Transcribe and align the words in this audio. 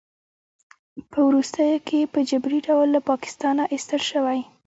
په 1.11 1.19
وروستیو 1.29 1.77
کې 1.87 1.99
په 2.13 2.19
جبري 2.29 2.59
ډول 2.67 2.87
له 2.95 3.01
پاکستانه 3.09 3.63
ایستل 3.73 4.01
شوی 4.11 4.39